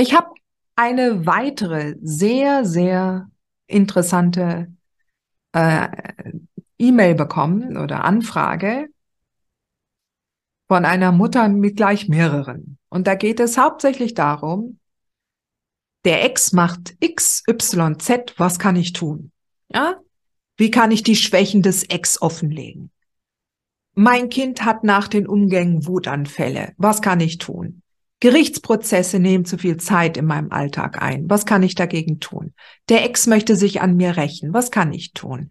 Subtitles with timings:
[0.00, 0.32] Ich habe
[0.76, 3.30] eine weitere sehr, sehr
[3.66, 4.72] interessante
[5.52, 5.88] äh,
[6.78, 8.88] E-Mail bekommen oder Anfrage
[10.68, 12.78] von einer Mutter mit gleich mehreren.
[12.88, 14.78] Und da geht es hauptsächlich darum,
[16.06, 19.32] der Ex macht X, Y, Z, was kann ich tun?
[19.68, 20.00] Ja?
[20.56, 22.90] Wie kann ich die Schwächen des Ex offenlegen?
[23.94, 26.72] Mein Kind hat nach den Umgängen Wutanfälle.
[26.78, 27.82] Was kann ich tun?
[28.20, 31.28] Gerichtsprozesse nehmen zu viel Zeit in meinem Alltag ein.
[31.28, 32.54] Was kann ich dagegen tun?
[32.88, 34.52] Der Ex möchte sich an mir rächen.
[34.52, 35.50] Was kann ich tun?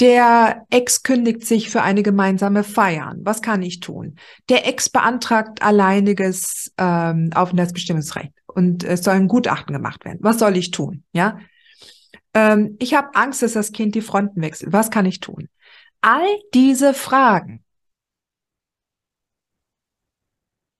[0.00, 3.20] Der Ex kündigt sich für eine gemeinsame Feiern.
[3.22, 4.16] Was kann ich tun?
[4.48, 10.18] Der Ex beantragt alleiniges ähm, Aufenthaltsbestimmungsrecht und es soll ein Gutachten gemacht werden.
[10.22, 11.04] Was soll ich tun?
[11.12, 11.38] Ja,
[12.32, 14.72] ähm, ich habe Angst, dass das Kind die Fronten wechselt.
[14.72, 15.48] Was kann ich tun?
[16.00, 17.64] All diese Fragen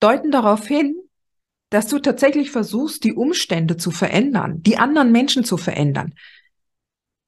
[0.00, 0.96] deuten darauf hin,
[1.74, 6.14] dass du tatsächlich versuchst, die Umstände zu verändern, die anderen Menschen zu verändern.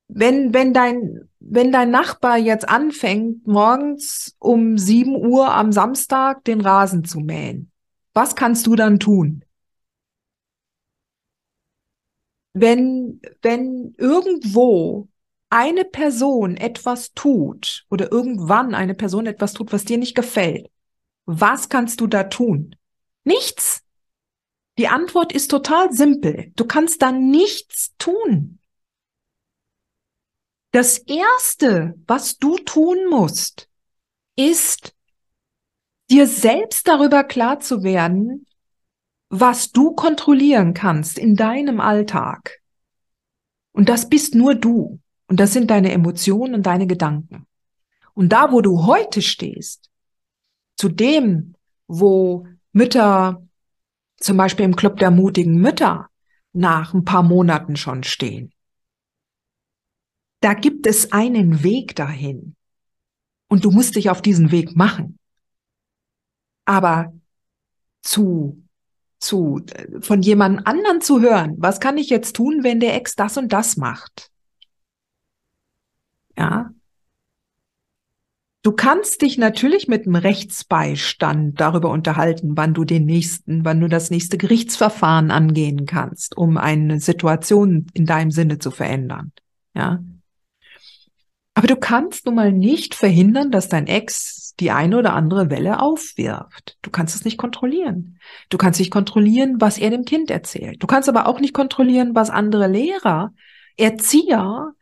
[0.06, 6.60] Wenn, wenn dein, wenn dein Nachbar jetzt anfängt, morgens um sieben Uhr am Samstag den
[6.60, 7.72] Rasen zu mähen,
[8.14, 9.44] was kannst du dann tun?
[12.52, 15.08] Wenn, wenn irgendwo
[15.50, 20.70] eine Person etwas tut oder irgendwann eine Person etwas tut, was dir nicht gefällt,
[21.24, 22.76] was kannst du da tun?
[23.24, 23.82] Nichts.
[24.78, 26.52] Die Antwort ist total simpel.
[26.56, 28.58] Du kannst da nichts tun.
[30.72, 33.70] Das Erste, was du tun musst,
[34.36, 34.94] ist,
[36.10, 38.46] dir selbst darüber klar zu werden,
[39.30, 42.60] was du kontrollieren kannst in deinem Alltag.
[43.72, 45.00] Und das bist nur du.
[45.28, 47.46] Und das sind deine Emotionen und deine Gedanken.
[48.14, 49.90] Und da, wo du heute stehst,
[50.76, 51.54] zu dem,
[51.88, 53.45] wo Mütter
[54.18, 56.08] zum Beispiel im Club der mutigen Mütter
[56.52, 58.52] nach ein paar Monaten schon stehen.
[60.40, 62.56] Da gibt es einen Weg dahin.
[63.48, 65.18] Und du musst dich auf diesen Weg machen.
[66.64, 67.12] Aber
[68.02, 68.62] zu,
[69.18, 69.64] zu,
[70.00, 73.52] von jemand anderen zu hören, was kann ich jetzt tun, wenn der Ex das und
[73.52, 74.30] das macht?
[76.36, 76.70] Ja,
[78.66, 83.86] Du kannst dich natürlich mit dem Rechtsbeistand darüber unterhalten, wann du den nächsten, wann du
[83.86, 89.30] das nächste Gerichtsverfahren angehen kannst, um eine Situation in deinem Sinne zu verändern.
[89.72, 90.02] Ja.
[91.54, 95.80] Aber du kannst nun mal nicht verhindern, dass dein Ex die eine oder andere Welle
[95.80, 96.76] aufwirft.
[96.82, 98.18] Du kannst es nicht kontrollieren.
[98.48, 100.82] Du kannst nicht kontrollieren, was er dem Kind erzählt.
[100.82, 103.32] Du kannst aber auch nicht kontrollieren, was andere Lehrer,
[103.76, 104.72] Erzieher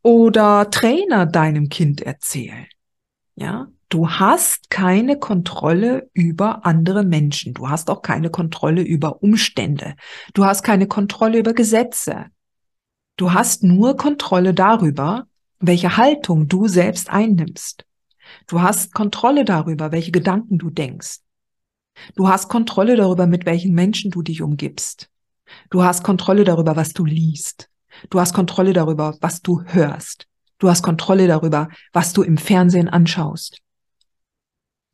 [0.00, 2.66] oder Trainer deinem Kind erzählen.
[3.36, 7.52] Ja, du hast keine Kontrolle über andere Menschen.
[7.52, 9.94] Du hast auch keine Kontrolle über Umstände.
[10.32, 12.26] Du hast keine Kontrolle über Gesetze.
[13.16, 15.26] Du hast nur Kontrolle darüber,
[15.60, 17.84] welche Haltung du selbst einnimmst.
[18.46, 21.18] Du hast Kontrolle darüber, welche Gedanken du denkst.
[22.14, 25.10] Du hast Kontrolle darüber, mit welchen Menschen du dich umgibst.
[25.70, 27.70] Du hast Kontrolle darüber, was du liest.
[28.10, 30.26] Du hast Kontrolle darüber, was du hörst.
[30.58, 33.58] Du hast Kontrolle darüber, was du im Fernsehen anschaust.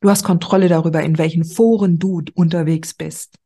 [0.01, 3.39] Du hast Kontrolle darüber, in welchen Foren du unterwegs bist.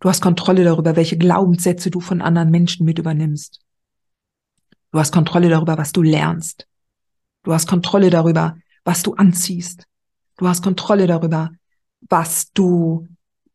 [0.00, 3.60] Du hast Kontrolle darüber, welche Glaubenssätze du von anderen Menschen mit übernimmst.
[4.90, 6.66] Du hast Kontrolle darüber, was du lernst.
[7.44, 9.86] Du hast Kontrolle darüber, was du anziehst.
[10.36, 11.50] Du hast Kontrolle darüber,
[12.08, 13.06] was du,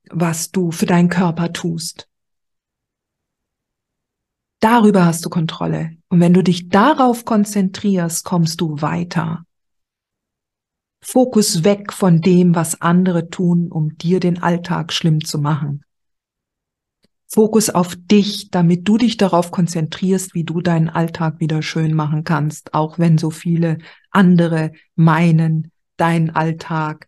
[0.09, 2.07] was du für deinen Körper tust.
[4.59, 5.91] Darüber hast du Kontrolle.
[6.09, 9.45] Und wenn du dich darauf konzentrierst, kommst du weiter.
[11.01, 15.83] Fokus weg von dem, was andere tun, um dir den Alltag schlimm zu machen.
[17.31, 22.23] Fokus auf dich, damit du dich darauf konzentrierst, wie du deinen Alltag wieder schön machen
[22.23, 23.77] kannst, auch wenn so viele
[24.09, 27.07] andere meinen, deinen Alltag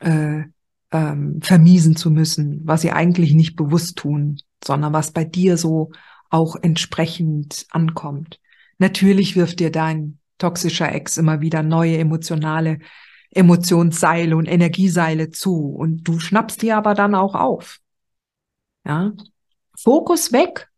[0.00, 0.42] äh,
[0.90, 5.92] ähm, vermiesen zu müssen, was sie eigentlich nicht bewusst tun, sondern was bei dir so
[6.36, 8.40] auch entsprechend ankommt.
[8.78, 12.78] Natürlich wirft dir dein toxischer Ex immer wieder neue emotionale
[13.30, 17.80] Emotionsseile und Energieseile zu und du schnappst die aber dann auch auf.
[18.84, 19.12] Ja.
[19.76, 20.70] Fokus weg.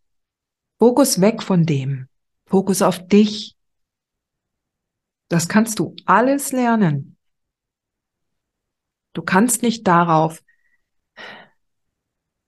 [0.78, 2.08] Fokus weg von dem.
[2.46, 3.56] Fokus auf dich.
[5.28, 7.16] Das kannst du alles lernen.
[9.12, 10.42] Du kannst nicht darauf,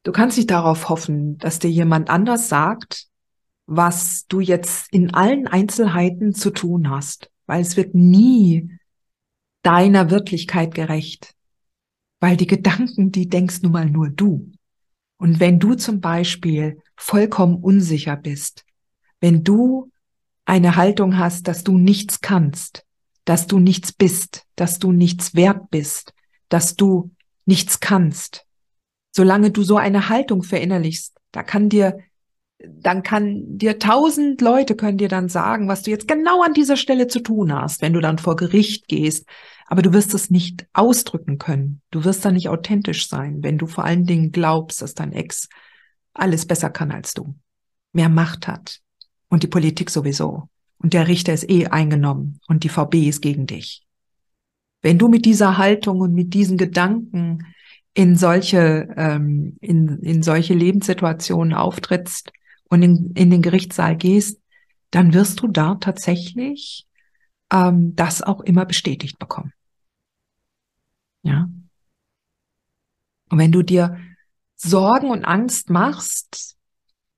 [0.03, 3.07] du kannst nicht darauf hoffen, dass dir jemand anders sagt,
[3.67, 8.79] was du jetzt in allen Einzelheiten zu tun hast, weil es wird nie
[9.63, 11.35] deiner Wirklichkeit gerecht,
[12.19, 14.51] weil die Gedanken, die denkst nun mal nur du.
[15.19, 18.65] Und wenn du zum Beispiel vollkommen unsicher bist,
[19.21, 19.93] wenn du
[20.47, 22.87] eine Haltung hast, dass du nichts kannst,
[23.25, 26.15] dass du nichts bist, dass du nichts wert bist,
[26.49, 27.11] dass du
[27.45, 28.47] nichts kannst,
[29.13, 31.99] solange du so eine Haltung verinnerlichst, da kann dir
[32.63, 36.77] dann kann dir tausend Leute können dir dann sagen, was du jetzt genau an dieser
[36.77, 39.27] Stelle zu tun hast, wenn du dann vor Gericht gehst.
[39.67, 41.81] Aber du wirst es nicht ausdrücken können.
[41.91, 45.49] Du wirst dann nicht authentisch sein, wenn du vor allen Dingen glaubst, dass dein Ex
[46.13, 47.35] alles besser kann als du,
[47.93, 48.81] mehr Macht hat
[49.29, 50.49] und die Politik sowieso.
[50.79, 53.87] Und der Richter ist eh eingenommen und die VB ist gegen dich.
[54.83, 57.47] Wenn du mit dieser Haltung und mit diesen Gedanken
[57.95, 62.33] in solche, ähm, in, in solche Lebenssituationen auftrittst,
[62.71, 64.41] und in, in den Gerichtssaal gehst,
[64.91, 66.87] dann wirst du da tatsächlich
[67.53, 69.53] ähm, das auch immer bestätigt bekommen.
[71.23, 71.51] Ja.
[73.29, 73.99] Und wenn du dir
[74.57, 76.57] Sorgen und Angst machst,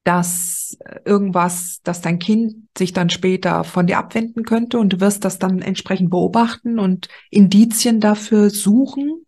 [0.05, 5.25] dass irgendwas, dass dein Kind sich dann später von dir abwenden könnte und du wirst
[5.25, 9.25] das dann entsprechend beobachten und Indizien dafür suchen,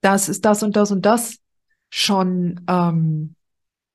[0.00, 1.38] das ist das und das und das
[1.90, 3.34] schon ähm,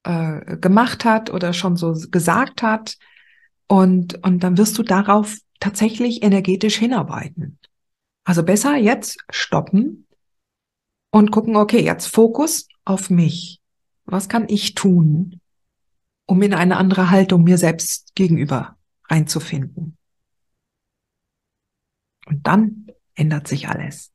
[0.04, 2.98] äh, gemacht hat oder schon so gesagt hat.
[3.68, 7.58] Und, und dann wirst du darauf tatsächlich energetisch hinarbeiten.
[8.24, 10.08] Also besser jetzt stoppen
[11.12, 13.62] und gucken, okay, jetzt Fokus auf mich.
[14.06, 15.42] Was kann ich tun,
[16.26, 18.78] um in eine andere Haltung mir selbst gegenüber
[19.10, 19.98] reinzufinden?
[22.28, 24.15] Und dann ändert sich alles.